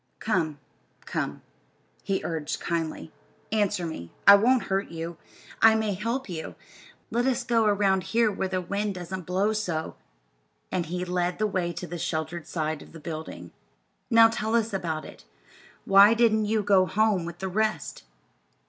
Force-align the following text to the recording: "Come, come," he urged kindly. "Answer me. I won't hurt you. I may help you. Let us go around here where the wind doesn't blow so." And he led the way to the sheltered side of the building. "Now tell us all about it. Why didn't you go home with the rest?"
"Come, 0.17 0.57
come," 1.05 1.43
he 2.01 2.21
urged 2.23 2.59
kindly. 2.59 3.11
"Answer 3.51 3.85
me. 3.85 4.11
I 4.25 4.33
won't 4.33 4.63
hurt 4.63 4.89
you. 4.89 5.17
I 5.61 5.75
may 5.75 5.93
help 5.93 6.27
you. 6.27 6.55
Let 7.11 7.27
us 7.27 7.43
go 7.43 7.65
around 7.65 8.05
here 8.05 8.31
where 8.31 8.47
the 8.47 8.61
wind 8.61 8.95
doesn't 8.95 9.27
blow 9.27 9.53
so." 9.53 9.95
And 10.71 10.87
he 10.87 11.05
led 11.05 11.37
the 11.37 11.45
way 11.45 11.71
to 11.73 11.85
the 11.85 11.99
sheltered 11.99 12.47
side 12.47 12.81
of 12.81 12.93
the 12.93 12.99
building. 12.99 13.51
"Now 14.09 14.27
tell 14.27 14.55
us 14.55 14.73
all 14.73 14.79
about 14.79 15.05
it. 15.05 15.25
Why 15.85 16.15
didn't 16.15 16.45
you 16.45 16.63
go 16.63 16.87
home 16.87 17.23
with 17.23 17.37
the 17.37 17.47
rest?" 17.47 18.01